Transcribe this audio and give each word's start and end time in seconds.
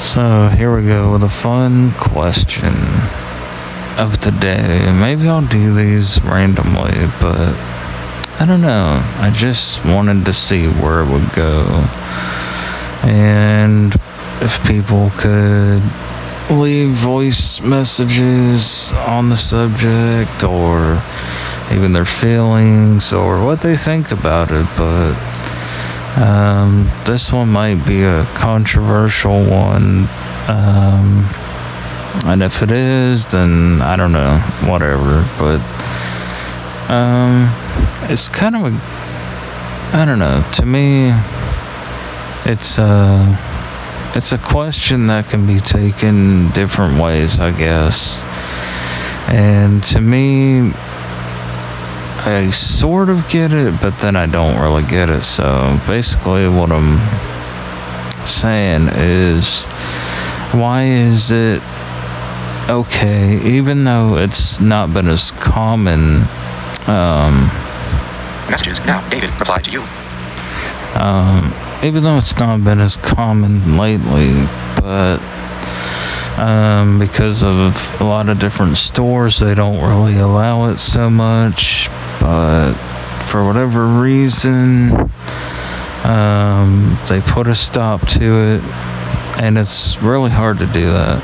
So 0.00 0.48
here 0.48 0.74
we 0.74 0.86
go 0.86 1.12
with 1.12 1.22
a 1.22 1.28
fun 1.28 1.92
question 1.92 2.74
of 3.98 4.18
the 4.22 4.30
day. 4.30 4.90
Maybe 4.92 5.28
I'll 5.28 5.46
do 5.46 5.74
these 5.74 6.20
randomly, 6.22 7.06
but 7.20 7.54
I 8.40 8.46
don't 8.46 8.62
know. 8.62 9.00
I 9.18 9.30
just 9.30 9.84
wanted 9.84 10.24
to 10.24 10.32
see 10.32 10.66
where 10.66 11.02
it 11.02 11.12
would 11.12 11.32
go. 11.34 11.64
And 13.02 13.94
if 14.40 14.66
people 14.66 15.12
could 15.16 15.82
leave 16.50 16.88
voice 16.88 17.60
messages 17.60 18.92
on 19.06 19.28
the 19.28 19.36
subject 19.36 20.42
or 20.42 21.02
even 21.70 21.92
their 21.92 22.06
feelings 22.06 23.12
or 23.12 23.44
what 23.44 23.60
they 23.60 23.76
think 23.76 24.10
about 24.10 24.50
it, 24.50 24.66
but 24.76 25.14
um, 26.16 26.90
this 27.04 27.32
one 27.32 27.48
might 27.50 27.86
be 27.86 28.02
a 28.02 28.24
controversial 28.34 29.44
one. 29.44 30.08
Um, 30.48 31.28
and 32.24 32.42
if 32.42 32.62
it 32.62 32.72
is, 32.72 33.26
then 33.26 33.80
I 33.80 33.96
don't 33.96 34.12
know, 34.12 34.38
whatever. 34.64 35.28
But 35.38 35.60
um, 36.90 37.52
it's 38.10 38.28
kind 38.28 38.56
of 38.56 38.62
a, 38.62 39.96
I 39.96 40.04
don't 40.04 40.18
know. 40.18 40.44
To 40.54 40.66
me, 40.66 41.12
it's 42.44 42.78
a, 42.78 43.38
it's 44.16 44.32
a 44.32 44.38
question 44.38 45.06
that 45.06 45.28
can 45.28 45.46
be 45.46 45.60
taken 45.60 46.50
different 46.50 47.00
ways, 47.00 47.38
I 47.38 47.52
guess. 47.52 48.20
And 49.28 49.84
to 49.84 50.00
me, 50.00 50.72
I 52.22 52.50
sort 52.50 53.08
of 53.08 53.28
get 53.28 53.52
it, 53.52 53.80
but 53.80 53.98
then 54.00 54.14
I 54.14 54.26
don't 54.26 54.60
really 54.60 54.82
get 54.82 55.08
it. 55.08 55.22
So 55.22 55.80
basically, 55.86 56.48
what 56.48 56.70
I'm 56.70 56.98
saying 58.26 58.88
is, 58.94 59.64
why 60.52 60.84
is 60.84 61.30
it 61.30 61.62
okay, 62.68 63.40
even 63.44 63.84
though 63.84 64.16
it's 64.16 64.60
not 64.60 64.92
been 64.92 65.08
as 65.08 65.30
common? 65.32 66.24
Um, 66.86 67.50
Messages 68.50 68.80
now. 68.84 69.06
David, 69.08 69.30
reply 69.40 69.58
to 69.62 69.70
you. 69.70 69.82
um, 71.00 71.54
even 71.82 72.02
though 72.02 72.18
it's 72.18 72.36
not 72.38 72.62
been 72.62 72.80
as 72.80 72.96
common 72.98 73.78
lately, 73.78 74.32
but 74.76 75.18
um, 76.38 76.98
because 76.98 77.42
of 77.42 77.98
a 78.00 78.04
lot 78.04 78.28
of 78.28 78.38
different 78.38 78.76
stores, 78.76 79.38
they 79.38 79.54
don't 79.54 79.80
really 79.80 80.18
allow 80.18 80.68
it 80.70 80.78
so 80.78 81.08
much. 81.08 81.88
But 82.20 82.74
for 83.24 83.44
whatever 83.44 83.86
reason, 83.86 85.10
um, 86.04 86.98
they 87.08 87.20
put 87.20 87.46
a 87.46 87.54
stop 87.54 88.06
to 88.08 88.56
it, 88.56 88.62
and 89.38 89.56
it's 89.56 90.00
really 90.02 90.30
hard 90.30 90.58
to 90.58 90.66
do 90.66 90.92
that. 90.92 91.22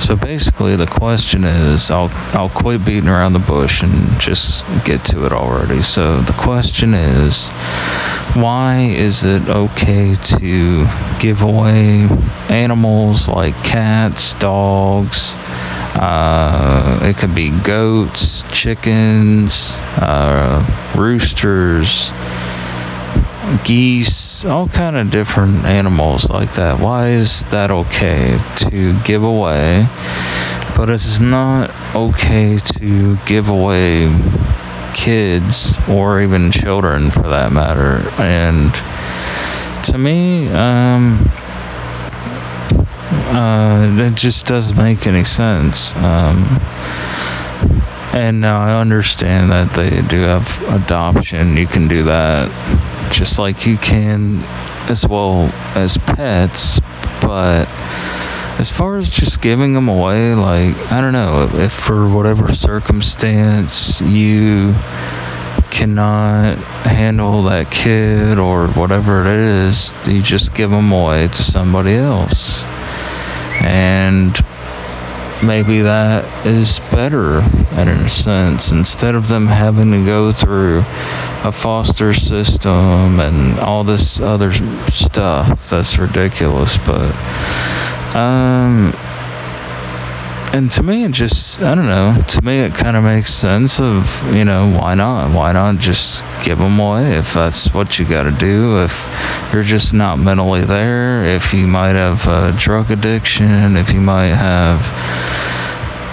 So 0.00 0.14
basically, 0.16 0.76
the 0.76 0.86
question 0.86 1.44
is, 1.44 1.90
I'll 1.90 2.10
I'll 2.32 2.48
quit 2.50 2.84
beating 2.84 3.08
around 3.08 3.32
the 3.32 3.38
bush 3.38 3.82
and 3.82 4.20
just 4.20 4.64
get 4.84 5.04
to 5.06 5.26
it 5.26 5.32
already. 5.32 5.82
So 5.82 6.20
the 6.20 6.34
question 6.34 6.94
is, 6.94 7.48
why 8.34 8.80
is 8.80 9.24
it 9.24 9.48
okay 9.48 10.14
to 10.14 10.86
give 11.18 11.42
away 11.42 12.08
animals 12.48 13.28
like 13.28 13.54
cats, 13.64 14.34
dogs? 14.34 15.34
Uh, 15.98 16.98
it 17.02 17.16
could 17.16 17.34
be 17.34 17.48
goats, 17.60 18.44
chickens, 18.52 19.76
uh, 19.96 20.62
roosters, 20.94 22.12
geese, 23.64 24.44
all 24.44 24.68
kind 24.68 24.96
of 24.96 25.10
different 25.10 25.64
animals 25.64 26.28
like 26.28 26.52
that. 26.54 26.80
Why 26.80 27.08
is 27.08 27.44
that 27.44 27.70
okay 27.70 28.38
to 28.56 29.00
give 29.04 29.24
away? 29.24 29.88
But 30.76 30.90
it's 30.90 31.18
not 31.18 31.70
okay 31.94 32.58
to 32.58 33.16
give 33.24 33.48
away 33.48 34.12
kids 34.92 35.72
or 35.88 36.20
even 36.20 36.50
children 36.50 37.10
for 37.10 37.26
that 37.28 37.52
matter. 37.52 38.06
And 38.20 38.74
to 39.86 39.96
me, 39.96 40.48
um, 40.48 41.30
uh, 43.28 44.04
it 44.04 44.14
just 44.14 44.46
doesn't 44.46 44.76
make 44.76 45.06
any 45.06 45.24
sense. 45.24 45.94
Um, 45.96 46.60
and 48.12 48.40
now 48.40 48.60
I 48.60 48.80
understand 48.80 49.50
that 49.50 49.74
they 49.74 50.00
do 50.08 50.22
have 50.22 50.62
adoption. 50.68 51.56
You 51.56 51.66
can 51.66 51.88
do 51.88 52.04
that 52.04 52.50
just 53.12 53.38
like 53.38 53.66
you 53.66 53.76
can 53.76 54.42
as 54.88 55.06
well 55.06 55.50
as 55.74 55.98
pets. 55.98 56.80
But 57.20 57.68
as 58.58 58.70
far 58.70 58.96
as 58.96 59.10
just 59.10 59.42
giving 59.42 59.74
them 59.74 59.88
away, 59.88 60.34
like, 60.34 60.76
I 60.90 61.00
don't 61.00 61.12
know, 61.12 61.50
if 61.54 61.72
for 61.72 62.08
whatever 62.08 62.54
circumstance 62.54 64.00
you 64.00 64.72
cannot 65.70 66.56
handle 66.86 67.42
that 67.44 67.70
kid 67.70 68.38
or 68.38 68.68
whatever 68.68 69.22
it 69.22 69.26
is, 69.26 69.92
you 70.06 70.22
just 70.22 70.54
give 70.54 70.70
them 70.70 70.90
away 70.90 71.28
to 71.28 71.42
somebody 71.42 71.96
else. 71.96 72.64
And 73.66 74.32
maybe 75.42 75.82
that 75.82 76.46
is 76.46 76.80
better 76.90 77.40
in 77.80 77.88
a 77.88 78.08
sense. 78.08 78.70
Instead 78.70 79.14
of 79.14 79.28
them 79.28 79.48
having 79.48 79.90
to 79.92 80.04
go 80.04 80.32
through 80.32 80.84
a 81.44 81.52
foster 81.52 82.12
system 82.12 83.20
and 83.20 83.58
all 83.60 83.84
this 83.84 84.18
other 84.18 84.52
stuff 84.88 85.70
that's 85.70 85.96
ridiculous 85.96 86.76
but 86.78 87.14
um 88.16 88.92
and 90.52 90.70
to 90.70 90.82
me 90.82 91.04
it 91.04 91.12
just 91.12 91.60
i 91.62 91.74
don't 91.74 91.86
know 91.86 92.16
to 92.28 92.42
me 92.42 92.60
it 92.60 92.74
kind 92.74 92.96
of 92.96 93.04
makes 93.04 93.32
sense 93.32 93.80
of 93.80 94.22
you 94.34 94.44
know 94.44 94.66
why 94.78 94.94
not? 94.94 95.34
Why 95.34 95.52
not 95.52 95.78
just 95.78 96.24
give 96.44 96.58
them 96.58 96.78
away? 96.78 97.16
If 97.16 97.34
that's 97.34 97.72
what 97.72 97.98
you 97.98 98.04
got 98.06 98.24
to 98.24 98.30
do 98.30 98.82
if 98.82 99.08
you're 99.52 99.62
just 99.62 99.94
not 99.94 100.18
mentally 100.18 100.62
there 100.62 101.24
if 101.24 101.52
you 101.52 101.66
might 101.66 101.94
have 101.94 102.26
a 102.28 102.54
drug 102.58 102.90
addiction 102.90 103.76
if 103.76 103.92
you 103.92 104.00
might 104.00 104.34
have 104.34 104.84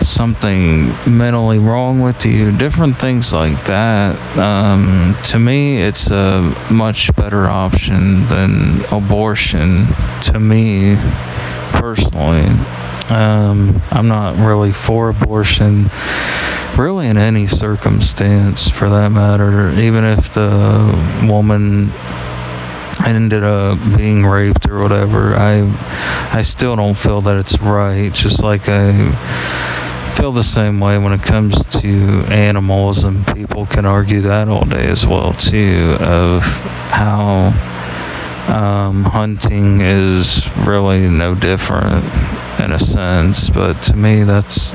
something 0.06 0.88
mentally 1.08 1.60
wrong 1.60 2.02
with 2.02 2.26
you 2.26 2.52
different 2.58 2.98
things 2.98 3.32
like 3.32 3.64
that 3.66 4.18
um, 4.38 5.16
to 5.24 5.40
me 5.40 5.82
it's 5.82 6.12
a 6.12 6.42
much 6.70 7.16
better 7.16 7.46
option 7.46 8.26
than 8.26 8.84
abortion 8.86 9.88
to 10.22 10.40
me 10.40 10.96
personally 11.72 12.50
um, 13.10 13.82
I'm 13.92 14.08
not 14.08 14.38
really 14.38 14.72
for 14.72 15.10
abortion, 15.10 15.90
really 16.78 17.08
in 17.08 17.18
any 17.18 17.48
circumstance 17.48 18.70
for 18.70 18.90
that 18.90 19.10
matter. 19.10 19.72
Even 19.72 20.04
if 20.04 20.34
the 20.34 21.26
woman 21.28 21.92
ended 23.06 23.44
up 23.44 23.78
being 23.98 24.26
raped 24.26 24.70
or 24.70 24.82
whatever, 24.82 25.36
I 25.36 25.62
I 26.32 26.42
still 26.42 26.76
don't 26.76 26.96
feel 26.98 27.22
that 27.22 27.38
it's 27.38 27.60
right. 27.60 28.14
Just 28.14 28.42
like 28.42 28.70
I 28.70 29.12
feel 30.16 30.32
the 30.32 30.44
same 30.44 30.80
way 30.80 30.98
when 30.98 31.12
it 31.12 31.22
comes 31.24 31.66
to 31.82 32.24
animals, 32.30 33.04
and 33.04 33.28
people 33.28 33.66
can 33.66 33.86
argue 33.86 34.22
that 34.22 34.48
all 34.48 34.66
day 34.66 34.88
as 34.90 35.06
well 35.06 35.34
too. 35.34 35.98
Of 36.00 36.44
how 36.90 37.54
um, 38.48 39.04
hunting 39.06 39.82
is 39.82 40.48
really 40.58 41.08
no 41.08 41.36
different 41.36 42.06
in 42.60 42.72
a 42.72 42.80
sense, 42.80 43.50
but 43.50 43.82
to 43.84 43.96
me, 43.96 44.24
that's 44.24 44.74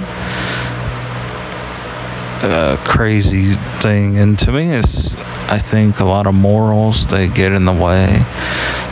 a 2.43 2.79
crazy 2.85 3.55
thing. 3.81 4.17
And 4.19 4.39
to 4.41 4.53
me, 4.53 4.73
it's, 4.75 5.15
I 5.49 5.59
think, 5.59 6.01
a 6.01 6.05
lot 6.05 6.27
of 6.27 6.35
morals 6.35 7.07
they 7.07 7.29
get 7.29 7.53
in 7.53 7.65
the 7.65 7.73
way 7.73 8.25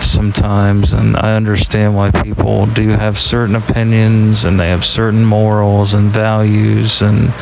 sometimes. 0.01 0.93
And 0.93 1.17
I 1.17 1.35
understand 1.37 1.97
why 1.97 2.11
people 2.11 2.67
do 2.67 2.91
have 2.91 3.19
certain 3.19 3.57
opinions 3.57 4.45
and 4.45 4.59
they 4.59 4.69
have 4.69 4.85
certain 4.85 5.25
morals 5.25 5.95
and 5.95 6.11
values 6.11 7.03
and 7.03 7.33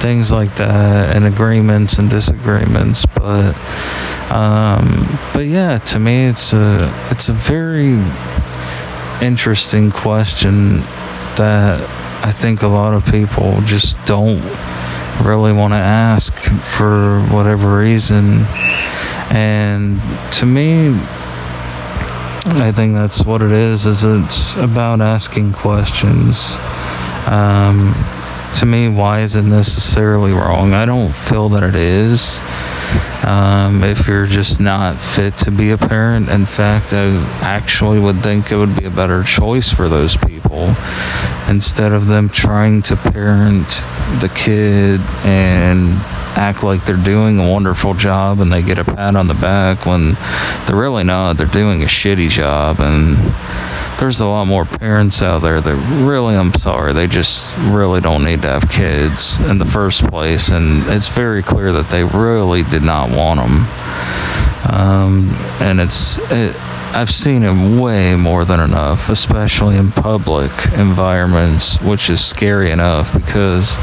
things 0.00 0.32
like 0.32 0.56
that, 0.56 1.16
and 1.16 1.24
agreements 1.24 1.98
and 1.98 2.10
disagreements. 2.10 3.06
But, 3.06 3.54
um, 4.34 5.06
but 5.32 5.46
yeah, 5.46 5.78
to 5.78 6.00
me, 6.00 6.26
it's 6.26 6.52
a, 6.52 6.92
it's 7.12 7.28
a 7.28 7.32
very 7.32 7.94
interesting 9.24 9.92
question 9.92 10.78
that 11.36 11.80
I 12.24 12.32
think 12.32 12.62
a 12.62 12.66
lot 12.66 12.94
of 12.94 13.06
people 13.06 13.60
just 13.60 13.96
don't 14.06 14.42
really 15.24 15.52
want 15.52 15.72
to 15.72 15.78
ask 15.78 16.34
for 16.62 17.20
whatever 17.26 17.78
reason. 17.78 18.44
And 19.30 20.00
to 20.34 20.46
me, 20.46 20.88
I 22.46 22.72
think 22.74 22.94
that's 22.96 23.24
what 23.24 23.40
it 23.40 23.52
is. 23.52 23.86
Is 23.86 24.04
it's 24.04 24.56
about 24.56 25.00
asking 25.00 25.52
questions. 25.52 26.56
Um, 27.26 27.94
to 28.54 28.66
me, 28.66 28.88
why 28.88 29.20
is 29.20 29.36
it 29.36 29.42
necessarily 29.42 30.32
wrong? 30.32 30.74
I 30.74 30.84
don't 30.84 31.12
feel 31.12 31.48
that 31.50 31.62
it 31.62 31.74
is. 31.74 32.40
Um, 33.24 33.82
if 33.82 34.06
you're 34.06 34.26
just 34.26 34.60
not 34.60 35.00
fit 35.00 35.36
to 35.38 35.50
be 35.50 35.70
a 35.70 35.78
parent, 35.78 36.28
in 36.28 36.46
fact, 36.46 36.92
I 36.92 37.06
actually 37.40 37.98
would 37.98 38.22
think 38.22 38.52
it 38.52 38.56
would 38.56 38.76
be 38.76 38.84
a 38.84 38.90
better 38.90 39.22
choice 39.22 39.70
for 39.70 39.88
those 39.88 40.16
people 40.16 40.74
instead 41.48 41.92
of 41.92 42.06
them 42.06 42.28
trying 42.28 42.82
to 42.82 42.96
parent 42.96 43.68
the 44.20 44.30
kid 44.34 45.00
and 45.24 45.92
act 46.36 46.62
like 46.62 46.84
they're 46.84 46.96
doing 46.96 47.38
a 47.38 47.50
wonderful 47.50 47.94
job 47.94 48.40
and 48.40 48.52
they 48.52 48.62
get 48.62 48.78
a 48.78 48.84
pat 48.84 49.16
on 49.16 49.26
the 49.28 49.34
back 49.34 49.86
when 49.86 50.14
they're 50.66 50.76
really 50.76 51.04
not. 51.04 51.36
They're 51.36 51.46
doing 51.46 51.82
a 51.82 51.86
shitty 51.86 52.28
job 52.28 52.80
and 52.80 53.16
there's 53.98 54.20
a 54.20 54.26
lot 54.26 54.46
more 54.46 54.64
parents 54.64 55.22
out 55.22 55.40
there 55.42 55.60
that 55.60 56.04
really, 56.04 56.34
I'm 56.34 56.52
sorry, 56.54 56.92
they 56.92 57.06
just 57.06 57.56
really 57.58 58.00
don't 58.00 58.24
need 58.24 58.42
to 58.42 58.48
have 58.48 58.68
kids 58.68 59.38
in 59.40 59.58
the 59.58 59.64
first 59.64 60.04
place. 60.08 60.50
And 60.50 60.86
it's 60.88 61.08
very 61.08 61.42
clear 61.42 61.72
that 61.72 61.88
they 61.88 62.04
really 62.04 62.62
did 62.62 62.82
not 62.82 63.10
want 63.10 63.40
them. 63.40 63.66
Um, 64.72 65.30
and 65.60 65.80
it's, 65.80 66.18
it, 66.30 66.56
I've 66.94 67.10
seen 67.10 67.42
it 67.42 67.80
way 67.80 68.14
more 68.14 68.44
than 68.44 68.60
enough, 68.60 69.08
especially 69.08 69.76
in 69.76 69.92
public 69.92 70.50
environments, 70.74 71.80
which 71.80 72.10
is 72.10 72.24
scary 72.24 72.70
enough 72.70 73.12
because 73.12 73.76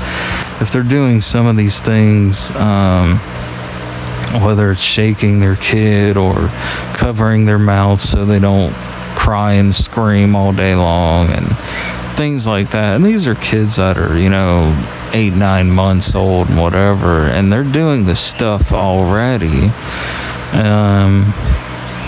if 0.62 0.72
they're 0.72 0.84
doing 0.84 1.22
some 1.22 1.46
of 1.46 1.58
these 1.58 1.80
things, 1.80 2.52
um, 2.52 3.18
whether 4.42 4.72
it's 4.72 4.82
shaking 4.82 5.40
their 5.40 5.56
kid 5.56 6.18
or 6.18 6.50
covering 6.94 7.46
their 7.46 7.60
mouth 7.60 8.00
so 8.00 8.24
they 8.24 8.40
don't 8.40 8.74
cry 9.22 9.54
and 9.54 9.74
scream 9.74 10.36
all 10.36 10.52
day 10.52 10.74
long 10.74 11.30
and 11.30 11.48
things 12.18 12.48
like 12.48 12.72
that. 12.72 12.96
And 12.96 13.06
these 13.06 13.28
are 13.28 13.36
kids 13.36 13.76
that 13.76 13.96
are, 14.00 14.18
you 14.18 14.32
know, 14.32 14.76
eight, 15.14 15.34
nine 15.34 15.70
months 15.70 16.16
old 16.16 16.50
and 16.50 16.60
whatever, 16.60 17.28
and 17.28 17.54
they're 17.54 17.64
doing 17.64 18.06
this 18.06 18.20
stuff 18.20 18.74
already. 18.74 19.72
Um, 20.54 21.34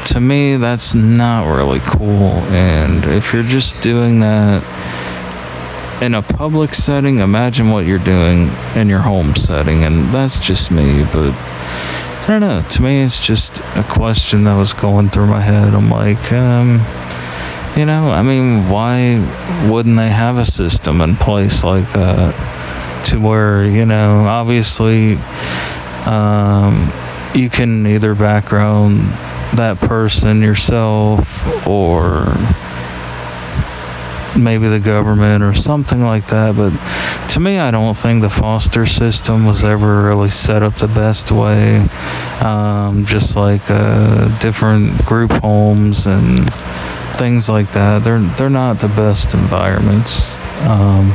to 0.07 0.19
me, 0.19 0.57
that's 0.57 0.95
not 0.95 1.45
really 1.45 1.81
cool. 1.81 2.31
And 2.51 3.05
if 3.05 3.31
you're 3.31 3.43
just 3.43 3.79
doing 3.81 4.21
that 4.21 4.63
in 6.01 6.15
a 6.15 6.23
public 6.23 6.73
setting, 6.73 7.19
imagine 7.19 7.69
what 7.69 7.85
you're 7.85 7.99
doing 7.99 8.49
in 8.75 8.89
your 8.89 9.01
home 9.01 9.35
setting. 9.35 9.83
And 9.83 10.11
that's 10.11 10.39
just 10.39 10.71
me, 10.71 11.03
but 11.13 11.31
I 12.23 12.25
don't 12.27 12.41
know. 12.41 12.61
To 12.61 12.81
me, 12.81 13.03
it's 13.03 13.19
just 13.19 13.59
a 13.75 13.85
question 13.87 14.45
that 14.45 14.55
was 14.55 14.73
going 14.73 15.09
through 15.09 15.27
my 15.27 15.41
head. 15.41 15.75
I'm 15.75 15.89
like, 15.89 16.31
um, 16.31 16.79
you 17.75 17.85
know, 17.85 18.11
I 18.11 18.21
mean, 18.21 18.69
why 18.69 19.17
wouldn't 19.69 19.97
they 19.97 20.09
have 20.09 20.37
a 20.37 20.45
system 20.45 21.01
in 21.01 21.15
place 21.15 21.63
like 21.63 21.91
that 21.91 23.03
to 23.05 23.19
where, 23.19 23.65
you 23.65 23.85
know, 23.85 24.25
obviously 24.25 25.15
um, 26.05 26.91
you 27.33 27.49
can 27.49 27.85
either 27.87 28.13
background 28.13 28.99
that 29.57 29.77
person 29.79 30.41
yourself 30.41 31.45
or 31.67 32.25
maybe 34.37 34.67
the 34.67 34.79
government 34.79 35.43
or 35.43 35.53
something 35.53 36.03
like 36.03 36.27
that. 36.27 36.55
But 36.55 36.71
to 37.29 37.39
me, 37.39 37.57
I 37.59 37.71
don't 37.71 37.95
think 37.95 38.21
the 38.21 38.29
foster 38.29 38.85
system 38.85 39.45
was 39.45 39.63
ever 39.63 40.03
really 40.03 40.29
set 40.29 40.63
up 40.63 40.77
the 40.77 40.87
best 40.87 41.31
way. 41.31 41.87
Um, 42.39 43.05
just 43.05 43.35
like 43.35 43.61
uh, 43.69 44.37
different 44.39 45.05
group 45.05 45.31
homes 45.31 46.05
and 46.05 46.49
things 47.17 47.49
like 47.49 47.71
that. 47.73 48.03
They're 48.03 48.19
they're 48.19 48.49
not 48.49 48.79
the 48.79 48.87
best 48.87 49.33
environments. 49.33 50.33
Um, 50.61 51.11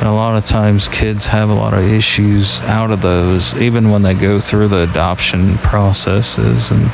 and 0.00 0.08
a 0.08 0.12
lot 0.12 0.36
of 0.36 0.44
times 0.44 0.88
kids 0.88 1.26
have 1.26 1.50
a 1.50 1.54
lot 1.54 1.74
of 1.74 1.84
issues 1.84 2.60
out 2.62 2.90
of 2.90 3.02
those, 3.02 3.54
even 3.56 3.90
when 3.90 4.02
they 4.02 4.14
go 4.14 4.40
through 4.40 4.68
the 4.68 4.82
adoption 4.82 5.58
processes 5.58 6.70
and 6.70 6.90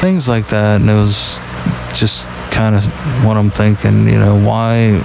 things 0.00 0.28
like 0.28 0.48
that. 0.48 0.80
And 0.80 0.90
it 0.90 0.94
was 0.94 1.38
just 1.94 2.26
kind 2.50 2.74
of 2.74 2.84
what 3.24 3.36
I'm 3.36 3.50
thinking, 3.50 4.06
you 4.06 4.18
know, 4.18 4.34
why 4.34 5.02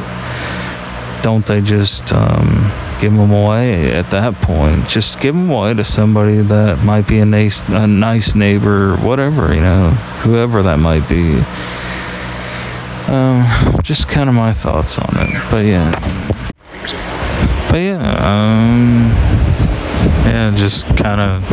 don't 1.22 1.46
they 1.46 1.62
just 1.62 2.12
um, 2.14 2.72
give 3.00 3.14
them 3.14 3.32
away 3.32 3.92
at 3.92 4.12
that 4.12 4.36
point? 4.36 4.88
Just 4.88 5.20
give 5.20 5.36
them 5.36 5.50
away 5.50 5.74
to 5.74 5.84
somebody 5.84 6.38
that 6.38 6.84
might 6.84 7.08
be 7.08 7.20
a 7.20 7.26
nice, 7.26 7.68
a 7.70 7.88
nice 7.88 8.36
neighbor, 8.36 8.96
whatever, 8.98 9.54
you 9.54 9.62
know, 9.62 9.90
whoever 10.24 10.64
that 10.64 10.80
might 10.80 11.08
be. 11.08 11.44
Um, 13.12 13.46
just 13.84 14.08
kind 14.08 14.30
of 14.30 14.36
my 14.36 14.54
thoughts 14.54 14.98
on 14.98 15.18
it. 15.18 15.52
But 15.52 15.66
yeah. 15.66 15.92
But 17.70 17.78
yeah, 17.78 18.00
um, 18.24 19.10
yeah, 20.26 20.54
just 20.56 20.86
kind 20.96 21.20
of 21.20 21.46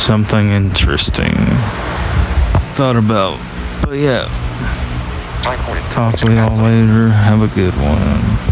something 0.00 0.50
interesting 0.50 1.34
thought 2.76 2.96
about. 2.96 3.38
But 3.82 3.92
yeah, 3.92 4.28
talk 5.90 6.16
to 6.16 6.32
y'all 6.32 6.56
later. 6.56 7.08
Have 7.08 7.40
a 7.40 7.48
good 7.48 7.72
one. 7.74 8.46